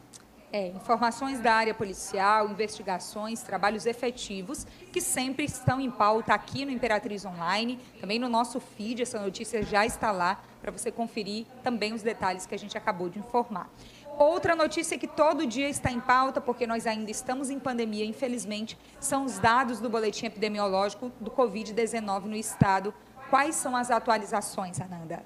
É, 0.52 0.68
informações 0.68 1.40
da 1.40 1.52
área 1.52 1.74
policial, 1.74 2.48
investigações, 2.48 3.42
trabalhos 3.42 3.84
efetivos 3.84 4.66
que 4.90 5.00
sempre 5.00 5.44
estão 5.44 5.80
em 5.80 5.90
pauta 5.90 6.32
aqui 6.32 6.64
no 6.64 6.70
Imperatriz 6.70 7.26
Online, 7.26 7.78
também 8.00 8.18
no 8.18 8.28
nosso 8.28 8.58
feed, 8.58 9.02
essa 9.02 9.20
notícia 9.20 9.62
já 9.62 9.84
está 9.84 10.12
lá 10.12 10.40
para 10.66 10.76
você 10.76 10.90
conferir 10.90 11.46
também 11.62 11.94
os 11.94 12.02
detalhes 12.02 12.44
que 12.44 12.52
a 12.52 12.58
gente 12.58 12.76
acabou 12.76 13.08
de 13.08 13.20
informar. 13.20 13.70
Outra 14.18 14.56
notícia 14.56 14.98
que 14.98 15.06
todo 15.06 15.46
dia 15.46 15.68
está 15.68 15.92
em 15.92 16.00
pauta, 16.00 16.40
porque 16.40 16.66
nós 16.66 16.88
ainda 16.88 17.08
estamos 17.08 17.50
em 17.50 17.58
pandemia, 17.60 18.04
infelizmente, 18.04 18.76
são 18.98 19.24
os 19.24 19.38
dados 19.38 19.78
do 19.78 19.88
boletim 19.88 20.26
epidemiológico 20.26 21.12
do 21.20 21.30
Covid-19 21.30 22.24
no 22.24 22.34
estado. 22.34 22.92
Quais 23.30 23.54
são 23.54 23.76
as 23.76 23.92
atualizações, 23.92 24.80
Ananda? 24.80 25.22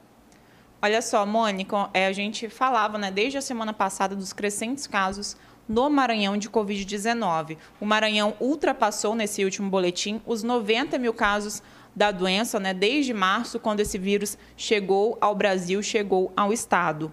Olha 0.82 1.00
só, 1.00 1.24
Mônica, 1.24 1.88
é, 1.94 2.06
a 2.06 2.12
gente 2.12 2.50
falava 2.50 2.98
né, 2.98 3.10
desde 3.10 3.38
a 3.38 3.42
semana 3.42 3.72
passada 3.72 4.14
dos 4.14 4.34
crescentes 4.34 4.86
casos 4.86 5.38
no 5.66 5.88
Maranhão 5.88 6.36
de 6.36 6.50
Covid-19. 6.50 7.56
O 7.80 7.86
Maranhão 7.86 8.34
ultrapassou 8.40 9.14
nesse 9.14 9.42
último 9.42 9.70
boletim 9.70 10.20
os 10.26 10.42
90 10.42 10.98
mil 10.98 11.14
casos 11.14 11.62
da 12.00 12.10
doença, 12.10 12.58
né, 12.58 12.72
desde 12.72 13.12
março, 13.12 13.60
quando 13.60 13.80
esse 13.80 13.98
vírus 13.98 14.38
chegou 14.56 15.18
ao 15.20 15.34
Brasil, 15.34 15.82
chegou 15.82 16.32
ao 16.34 16.50
estado. 16.50 17.12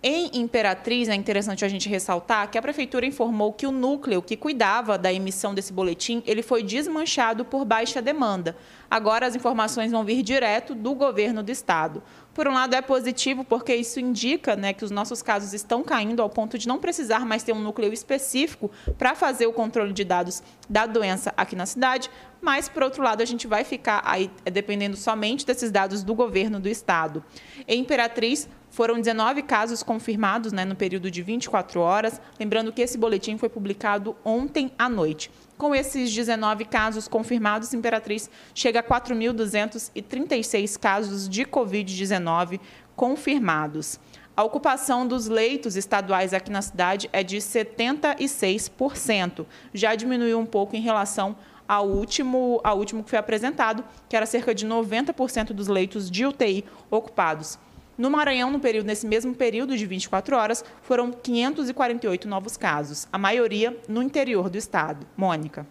Em 0.00 0.30
Imperatriz, 0.34 1.08
é 1.08 1.14
interessante 1.16 1.64
a 1.64 1.68
gente 1.68 1.88
ressaltar 1.88 2.48
que 2.48 2.56
a 2.56 2.62
prefeitura 2.62 3.04
informou 3.04 3.52
que 3.52 3.66
o 3.66 3.72
núcleo 3.72 4.22
que 4.22 4.36
cuidava 4.36 4.96
da 4.96 5.12
emissão 5.12 5.52
desse 5.52 5.72
boletim, 5.72 6.22
ele 6.24 6.40
foi 6.40 6.62
desmanchado 6.62 7.44
por 7.44 7.64
baixa 7.64 8.00
demanda. 8.00 8.56
Agora 8.88 9.26
as 9.26 9.34
informações 9.34 9.90
vão 9.90 10.04
vir 10.04 10.22
direto 10.22 10.72
do 10.72 10.94
governo 10.94 11.42
do 11.42 11.50
estado. 11.50 12.00
Por 12.32 12.46
um 12.46 12.54
lado 12.54 12.76
é 12.76 12.80
positivo 12.80 13.42
porque 13.42 13.74
isso 13.74 13.98
indica 13.98 14.54
né, 14.54 14.72
que 14.72 14.84
os 14.84 14.92
nossos 14.92 15.20
casos 15.20 15.52
estão 15.52 15.82
caindo 15.82 16.22
ao 16.22 16.30
ponto 16.30 16.56
de 16.56 16.68
não 16.68 16.78
precisar 16.78 17.26
mais 17.26 17.42
ter 17.42 17.52
um 17.52 17.60
núcleo 17.60 17.92
específico 17.92 18.70
para 18.96 19.16
fazer 19.16 19.48
o 19.48 19.52
controle 19.52 19.92
de 19.92 20.04
dados 20.04 20.44
da 20.68 20.86
doença 20.86 21.34
aqui 21.36 21.56
na 21.56 21.66
cidade, 21.66 22.08
mas, 22.40 22.68
por 22.68 22.84
outro 22.84 23.02
lado, 23.02 23.20
a 23.20 23.26
gente 23.26 23.48
vai 23.48 23.64
ficar 23.64 24.00
aí 24.04 24.30
dependendo 24.44 24.96
somente 24.96 25.44
desses 25.44 25.72
dados 25.72 26.04
do 26.04 26.14
governo 26.14 26.60
do 26.60 26.68
estado. 26.68 27.24
Em 27.66 27.80
Imperatriz, 27.80 28.48
foram 28.70 28.96
19 28.96 29.42
casos 29.42 29.82
confirmados 29.82 30.52
né, 30.52 30.64
no 30.64 30.76
período 30.76 31.10
de 31.10 31.22
24 31.22 31.80
horas. 31.80 32.20
Lembrando 32.38 32.72
que 32.72 32.82
esse 32.82 32.98
boletim 32.98 33.38
foi 33.38 33.48
publicado 33.48 34.14
ontem 34.24 34.70
à 34.78 34.88
noite. 34.88 35.32
Com 35.56 35.74
esses 35.74 36.12
19 36.12 36.66
casos 36.66 37.08
confirmados, 37.08 37.74
Imperatriz 37.74 38.30
chega 38.54 38.78
a 38.80 38.82
4.236 38.82 40.78
casos 40.78 41.28
de 41.28 41.44
Covid-19 41.44 42.60
confirmados. 42.94 43.98
A 44.36 44.44
ocupação 44.44 45.04
dos 45.04 45.26
leitos 45.26 45.74
estaduais 45.74 46.32
aqui 46.32 46.48
na 46.48 46.62
cidade 46.62 47.10
é 47.12 47.24
de 47.24 47.38
76%. 47.38 49.44
Já 49.74 49.96
diminuiu 49.96 50.38
um 50.38 50.46
pouco 50.46 50.76
em 50.76 50.80
relação 50.80 51.34
ao 51.66 51.88
último, 51.88 52.60
ao 52.62 52.78
último 52.78 53.02
que 53.02 53.10
foi 53.10 53.18
apresentado, 53.18 53.82
que 54.08 54.16
era 54.16 54.26
cerca 54.26 54.54
de 54.54 54.64
90% 54.64 55.52
dos 55.52 55.66
leitos 55.66 56.08
de 56.08 56.24
UTI 56.24 56.64
ocupados. 56.88 57.58
No 57.98 58.08
Maranhão, 58.08 58.52
no 58.52 58.60
período, 58.60 58.86
nesse 58.86 59.04
mesmo 59.04 59.34
período 59.34 59.76
de 59.76 59.84
24 59.84 60.36
horas, 60.36 60.64
foram 60.82 61.10
548 61.10 62.28
novos 62.28 62.56
casos, 62.56 63.08
a 63.12 63.18
maioria 63.18 63.76
no 63.88 64.00
interior 64.00 64.48
do 64.48 64.56
estado. 64.56 65.04
Mônica 65.16 65.66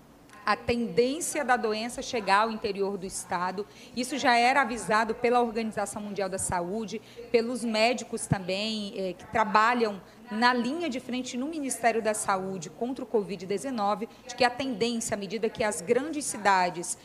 a 0.47 0.55
tendência 0.55 1.43
da 1.43 1.57
doença 1.57 2.01
chegar 2.01 2.43
ao 2.43 2.51
interior 2.51 2.97
do 2.97 3.05
estado. 3.05 3.67
Isso 3.93 4.17
já 4.17 4.37
era 4.37 4.61
avisado 4.61 5.13
pela 5.13 5.41
Organização 5.41 6.01
Mundial 6.01 6.29
da 6.29 6.37
Saúde, 6.37 7.01
pelos 7.29 7.65
médicos 7.65 8.27
também 8.27 8.93
eh, 8.95 9.11
que 9.11 9.27
trabalham 9.27 10.01
na 10.31 10.53
linha 10.53 10.89
de 10.89 11.01
frente 11.01 11.37
no 11.37 11.47
Ministério 11.47 12.01
da 12.01 12.13
Saúde 12.13 12.69
contra 12.69 13.03
o 13.03 13.07
Covid-19, 13.07 14.07
de 14.25 14.35
que 14.35 14.45
a 14.45 14.49
tendência, 14.49 15.15
à 15.15 15.17
medida 15.17 15.49
que 15.49 15.65
as 15.65 15.81
grandes 15.81 16.23
cidades 16.23 16.97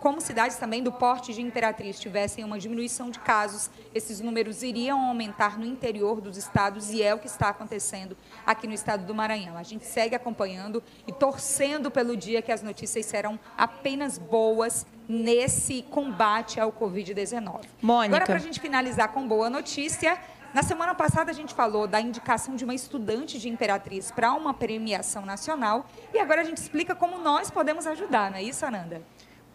como 0.00 0.20
cidades 0.20 0.56
também 0.56 0.82
do 0.82 0.90
porte 0.90 1.32
de 1.34 1.42
Imperatriz 1.42 2.00
tivessem 2.00 2.42
uma 2.42 2.58
diminuição 2.58 3.10
de 3.10 3.18
casos, 3.20 3.70
esses 3.94 4.18
números 4.20 4.62
iriam 4.62 4.98
aumentar 4.98 5.58
no 5.58 5.66
interior 5.66 6.20
dos 6.20 6.38
estados 6.38 6.90
e 6.90 7.02
é 7.02 7.14
o 7.14 7.18
que 7.18 7.26
está 7.26 7.50
acontecendo 7.50 8.16
aqui 8.46 8.66
no 8.66 8.72
estado 8.72 9.04
do 9.04 9.14
Maranhão. 9.14 9.58
A 9.58 9.62
gente 9.62 9.84
segue 9.84 10.14
acompanhando 10.14 10.82
e 11.06 11.12
torcendo 11.12 11.90
pelo 11.90 12.16
dia 12.16 12.40
que 12.40 12.50
as 12.50 12.62
notícias 12.62 13.04
serão 13.04 13.38
apenas 13.56 14.16
boas 14.16 14.86
nesse 15.06 15.82
combate 15.82 16.58
ao 16.58 16.72
Covid-19. 16.72 17.66
Mônica. 17.82 18.16
Agora, 18.16 18.26
para 18.26 18.36
a 18.36 18.38
gente 18.38 18.58
finalizar 18.58 19.12
com 19.12 19.28
boa 19.28 19.50
notícia, 19.50 20.18
na 20.54 20.62
semana 20.62 20.94
passada 20.94 21.30
a 21.30 21.34
gente 21.34 21.52
falou 21.52 21.86
da 21.86 22.00
indicação 22.00 22.56
de 22.56 22.64
uma 22.64 22.74
estudante 22.74 23.38
de 23.38 23.48
Imperatriz 23.48 24.10
para 24.10 24.32
uma 24.32 24.54
premiação 24.54 25.26
nacional 25.26 25.84
e 26.14 26.18
agora 26.18 26.40
a 26.40 26.44
gente 26.44 26.58
explica 26.58 26.94
como 26.94 27.18
nós 27.18 27.50
podemos 27.50 27.86
ajudar, 27.86 28.30
não 28.30 28.38
é 28.38 28.42
isso, 28.42 28.64
Ananda? 28.64 29.02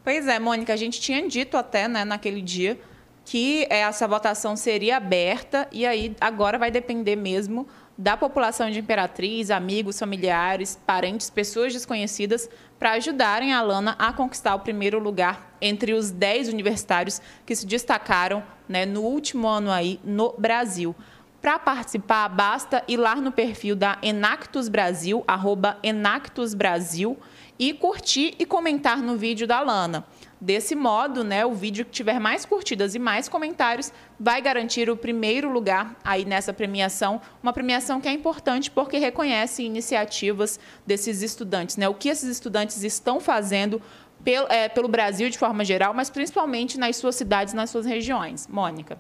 Pois 0.06 0.28
é, 0.28 0.38
Mônica, 0.38 0.72
a 0.72 0.76
gente 0.76 1.02
tinha 1.02 1.28
dito 1.28 1.58
até 1.58 1.88
né, 1.88 2.06
naquele 2.06 2.40
dia 2.40 2.80
que 3.26 3.66
essa 3.72 4.08
votação 4.08 4.56
seria 4.56 4.98
aberta 4.98 5.68
e 5.72 5.84
aí 5.84 6.16
agora 6.22 6.60
vai 6.60 6.70
depender 6.70 7.16
mesmo 7.16 7.68
da 7.98 8.16
população 8.16 8.70
de 8.70 8.78
Imperatriz, 8.78 9.50
amigos, 9.50 9.98
familiares, 9.98 10.80
parentes, 10.86 11.32
pessoas 11.32 11.74
desconhecidas, 11.74 12.48
para 12.78 12.92
ajudarem 12.92 13.52
a 13.52 13.64
Lana 13.64 13.96
a 13.98 14.14
conquistar 14.14 14.54
o 14.54 14.60
primeiro 14.60 15.00
lugar 15.00 15.58
entre 15.60 15.92
os 15.94 16.12
10 16.12 16.50
universitários 16.50 17.20
que 17.44 17.56
se 17.56 17.66
destacaram 17.66 18.44
né, 18.70 18.86
no 18.86 19.02
último 19.02 19.48
ano 19.48 19.72
aí 19.72 20.00
no 20.04 20.36
Brasil. 20.38 20.96
Para 21.42 21.58
participar, 21.58 22.30
basta 22.30 22.84
ir 22.88 22.98
lá 22.98 23.16
no 23.16 23.32
perfil 23.32 23.76
da 23.76 23.98
Enactus 24.04 24.70
Brasil, 24.70 25.24
arroba 25.28 25.80
Enactus 25.82 26.54
Brasil, 26.54 27.18
e 27.58 27.74
curtir 27.74 28.36
e 28.38 28.46
comentar 28.46 28.98
no 28.98 29.18
vídeo 29.18 29.48
da 29.48 29.62
Lana. 29.62 30.06
Desse 30.40 30.76
modo, 30.76 31.24
né, 31.24 31.46
o 31.46 31.54
vídeo 31.54 31.86
que 31.86 31.92
tiver 31.92 32.20
mais 32.20 32.46
curtidas 32.46 32.94
e 32.94 33.00
mais 33.00 33.30
comentários 33.30 33.92
vai 34.20 34.42
garantir 34.42 34.90
o 34.90 34.98
primeiro 34.98 35.50
lugar 35.50 35.96
aí 36.04 36.26
nessa 36.26 36.54
premiação, 36.54 37.22
uma 37.42 37.54
premiação 37.54 38.02
que 38.02 38.08
é 38.08 38.12
importante 38.12 38.70
porque 38.70 38.98
reconhece 38.98 39.64
iniciativas 39.64 40.60
desses 40.86 41.22
estudantes, 41.22 41.78
né, 41.78 41.88
o 41.88 41.94
que 41.94 42.10
esses 42.10 42.30
estudantes 42.30 42.84
estão 42.84 43.20
fazendo 43.20 43.82
pelo, 44.24 44.48
é, 44.50 44.68
pelo 44.68 44.88
Brasil 44.88 45.30
de 45.30 45.38
forma 45.38 45.64
geral, 45.64 45.94
mas 45.94 46.10
principalmente 46.10 46.78
nas 46.78 46.98
suas 46.98 47.16
cidades, 47.16 47.54
nas 47.54 47.70
suas 47.70 47.86
regiões. 47.86 48.48
Mônica. 48.48 49.00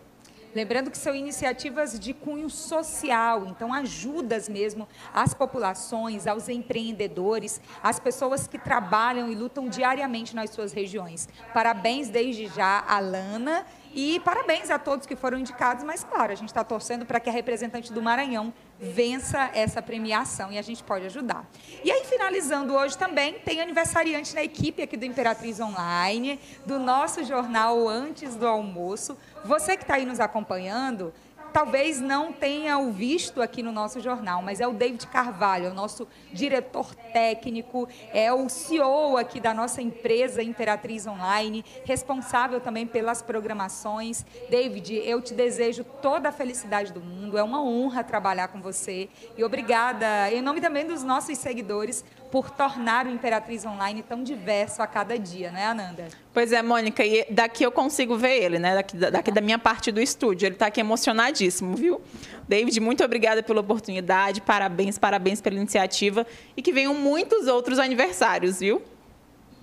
Lembrando 0.55 0.89
que 0.89 0.97
são 0.97 1.13
iniciativas 1.13 1.99
de 1.99 2.13
cunho 2.13 2.49
social, 2.49 3.45
então 3.45 3.73
ajudas 3.73 4.47
mesmo 4.47 4.87
às 5.13 5.33
populações, 5.33 6.25
aos 6.25 6.47
empreendedores, 6.47 7.59
às 7.83 7.99
pessoas 7.99 8.47
que 8.47 8.57
trabalham 8.57 9.29
e 9.29 9.35
lutam 9.35 9.67
diariamente 9.67 10.33
nas 10.33 10.51
suas 10.51 10.71
regiões. 10.71 11.27
Parabéns 11.53 12.07
desde 12.07 12.47
já 12.47 12.85
a 12.87 12.99
Lana 12.99 13.65
e 13.93 14.21
parabéns 14.21 14.69
a 14.69 14.79
todos 14.79 15.05
que 15.05 15.15
foram 15.15 15.37
indicados, 15.37 15.83
mas 15.83 16.05
claro, 16.05 16.31
a 16.31 16.35
gente 16.35 16.49
está 16.49 16.63
torcendo 16.63 17.05
para 17.05 17.19
que 17.19 17.29
a 17.29 17.33
representante 17.33 17.91
do 17.91 18.01
Maranhão 18.01 18.53
vença 18.79 19.49
essa 19.53 19.81
premiação 19.81 20.51
e 20.51 20.57
a 20.57 20.61
gente 20.61 20.83
pode 20.83 21.05
ajudar. 21.05 21.49
E 21.83 21.91
aí, 21.91 22.03
finalizando 22.05 22.73
hoje 22.73 22.97
também, 22.97 23.39
tem 23.39 23.61
aniversariante 23.61 24.35
na 24.35 24.43
equipe 24.43 24.81
aqui 24.81 24.97
do 24.97 25.05
Imperatriz 25.05 25.59
Online, 25.59 26.39
do 26.65 26.79
nosso 26.79 27.23
jornal 27.23 27.87
Antes 27.87 28.35
do 28.35 28.47
Almoço. 28.47 29.17
Você 29.43 29.77
que 29.77 29.83
está 29.83 29.95
aí 29.95 30.05
nos 30.05 30.19
acompanhando, 30.19 31.13
talvez 31.55 32.01
não 32.01 32.33
tenha 32.33 32.77
o 32.77 32.91
visto 32.91 33.41
aqui 33.41 33.63
no 33.63 33.71
nosso 33.71 34.01
jornal, 34.01 34.41
mas 34.41 34.59
é 34.59 34.67
o 34.67 34.73
David 34.73 35.07
Carvalho, 35.07 35.67
é 35.67 35.69
o 35.69 35.73
nosso 35.73 36.05
diretor 36.33 36.93
técnico, 37.13 37.87
é 38.13 38.33
o 38.33 38.49
CEO 38.49 39.15
aqui 39.15 39.39
da 39.39 39.53
nossa 39.53 39.81
empresa 39.81 40.43
Imperatriz 40.43 41.07
Online, 41.07 41.63
responsável 41.85 42.59
também 42.59 42.85
pelas 42.85 43.21
programações. 43.21 44.25
David, 44.49 44.95
eu 44.95 45.21
te 45.21 45.33
desejo 45.33 45.85
toda 46.01 46.27
a 46.27 46.31
felicidade 46.33 46.91
do 46.91 46.99
mundo, 46.99 47.37
é 47.37 47.43
uma 47.43 47.63
honra 47.63 48.03
trabalhar 48.03 48.49
com 48.49 48.59
você 48.59 49.07
e 49.37 49.41
obrigada, 49.41 50.29
em 50.33 50.41
nome 50.41 50.59
também 50.59 50.85
dos 50.85 51.03
nossos 51.03 51.37
seguidores, 51.37 52.03
por 52.35 52.49
tornar 52.49 53.05
o 53.05 53.09
Imperatriz 53.09 53.65
Online 53.65 54.03
tão 54.03 54.21
diverso 54.21 54.81
a 54.81 54.87
cada 54.87 55.17
dia, 55.17 55.51
né, 55.51 55.67
Ananda? 55.67 56.09
Pois 56.33 56.51
é, 56.51 56.61
Mônica, 56.61 57.01
e 57.01 57.25
daqui 57.29 57.63
eu 57.63 57.71
consigo 57.71 58.17
ver 58.17 58.43
ele, 58.43 58.59
né? 58.59 58.75
Daqui, 58.75 58.97
daqui 58.97 59.31
da 59.31 59.39
minha 59.39 59.57
parte 59.57 59.89
do 59.89 60.01
estúdio. 60.01 60.45
Ele 60.45 60.55
está 60.55 60.67
aqui 60.67 60.81
emocionadíssimo, 60.81 61.77
viu? 61.77 62.01
David, 62.45 62.77
muito 62.81 63.01
obrigada 63.05 63.41
pela 63.41 63.61
oportunidade, 63.61 64.41
parabéns, 64.41 64.97
parabéns 64.97 65.39
pela 65.39 65.55
iniciativa 65.55 66.27
e 66.57 66.61
que 66.61 66.73
venham 66.73 66.93
muitos 66.93 67.47
outros 67.47 67.79
aniversários, 67.79 68.59
viu? 68.59 68.81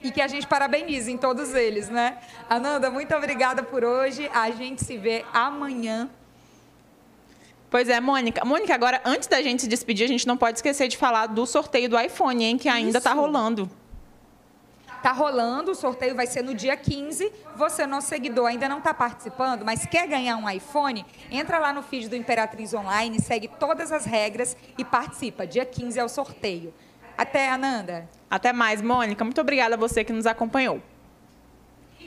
E 0.02 0.10
que 0.10 0.22
a 0.22 0.26
gente 0.26 0.46
parabenize 0.46 1.12
em 1.12 1.18
todos 1.18 1.52
eles, 1.52 1.90
né? 1.90 2.16
Ananda, 2.48 2.90
muito 2.90 3.14
obrigada 3.14 3.62
por 3.62 3.84
hoje. 3.84 4.30
A 4.32 4.50
gente 4.50 4.82
se 4.82 4.96
vê 4.96 5.26
amanhã 5.34 6.08
Pois 7.72 7.88
é, 7.88 7.98
Mônica. 8.00 8.44
Mônica, 8.44 8.74
agora, 8.74 9.00
antes 9.02 9.26
da 9.26 9.40
gente 9.40 9.62
se 9.62 9.66
despedir, 9.66 10.04
a 10.04 10.06
gente 10.06 10.26
não 10.26 10.36
pode 10.36 10.58
esquecer 10.58 10.88
de 10.88 10.96
falar 10.98 11.24
do 11.24 11.46
sorteio 11.46 11.88
do 11.88 11.98
iPhone, 11.98 12.44
hein, 12.44 12.58
que 12.58 12.68
ainda 12.68 12.98
está 12.98 13.14
rolando. 13.14 13.68
Está 14.98 15.10
rolando, 15.10 15.70
o 15.70 15.74
sorteio 15.74 16.14
vai 16.14 16.26
ser 16.26 16.42
no 16.44 16.54
dia 16.54 16.76
15. 16.76 17.32
Você, 17.56 17.86
nosso 17.86 18.08
seguidor, 18.08 18.48
ainda 18.48 18.68
não 18.68 18.76
está 18.76 18.92
participando, 18.92 19.64
mas 19.64 19.86
quer 19.86 20.06
ganhar 20.06 20.36
um 20.36 20.50
iPhone? 20.50 21.06
Entra 21.30 21.58
lá 21.58 21.72
no 21.72 21.82
feed 21.82 22.10
do 22.10 22.14
Imperatriz 22.14 22.74
Online, 22.74 23.18
segue 23.18 23.48
todas 23.48 23.90
as 23.90 24.04
regras 24.04 24.54
e 24.76 24.84
participa. 24.84 25.46
Dia 25.46 25.64
15 25.64 25.98
é 25.98 26.04
o 26.04 26.10
sorteio. 26.10 26.74
Até, 27.16 27.48
Ananda. 27.48 28.06
Até 28.30 28.52
mais, 28.52 28.82
Mônica. 28.82 29.24
Muito 29.24 29.40
obrigada 29.40 29.76
a 29.76 29.78
você 29.78 30.04
que 30.04 30.12
nos 30.12 30.26
acompanhou. 30.26 30.82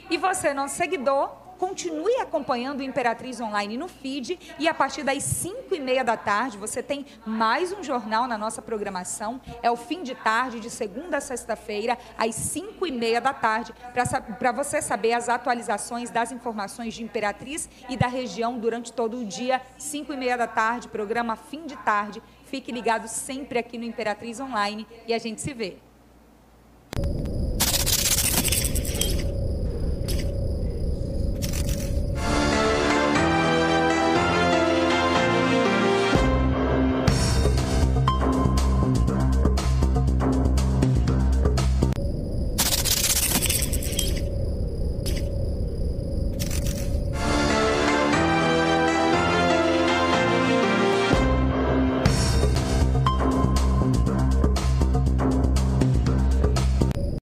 E 0.08 0.16
você, 0.16 0.54
nosso 0.54 0.76
seguidor, 0.76 1.45
Continue 1.58 2.16
acompanhando 2.20 2.80
o 2.80 2.82
Imperatriz 2.82 3.40
Online 3.40 3.78
no 3.78 3.88
feed 3.88 4.38
e 4.58 4.68
a 4.68 4.74
partir 4.74 5.02
das 5.02 5.22
5 5.22 5.74
e 5.74 5.80
meia 5.80 6.04
da 6.04 6.16
tarde 6.16 6.58
você 6.58 6.82
tem 6.82 7.06
mais 7.24 7.72
um 7.72 7.82
jornal 7.82 8.26
na 8.26 8.36
nossa 8.36 8.60
programação. 8.60 9.40
É 9.62 9.70
o 9.70 9.76
fim 9.76 10.02
de 10.02 10.14
tarde, 10.14 10.60
de 10.60 10.68
segunda 10.68 11.16
a 11.16 11.20
sexta-feira, 11.20 11.96
às 12.18 12.34
5 12.34 12.86
e 12.86 12.92
meia 12.92 13.20
da 13.20 13.32
tarde, 13.32 13.72
para 14.38 14.52
você 14.52 14.82
saber 14.82 15.14
as 15.14 15.30
atualizações 15.30 16.10
das 16.10 16.30
informações 16.30 16.92
de 16.92 17.02
Imperatriz 17.02 17.70
e 17.88 17.96
da 17.96 18.06
região 18.06 18.58
durante 18.58 18.92
todo 18.92 19.18
o 19.18 19.24
dia. 19.24 19.62
5 19.78 20.12
e 20.12 20.16
meia 20.16 20.36
da 20.36 20.46
tarde, 20.46 20.88
programa 20.88 21.36
Fim 21.36 21.66
de 21.66 21.76
Tarde. 21.76 22.22
Fique 22.44 22.70
ligado 22.70 23.08
sempre 23.08 23.58
aqui 23.58 23.78
no 23.78 23.84
Imperatriz 23.84 24.38
Online 24.40 24.86
e 25.06 25.14
a 25.14 25.18
gente 25.18 25.40
se 25.40 25.54
vê. 25.54 25.78